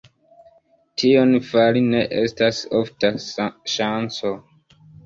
Tion 1.01 1.35
fari 1.51 1.85
ne 1.91 2.01
estas 2.25 2.65
ofta 2.81 3.15
ŝanco. 3.79 4.35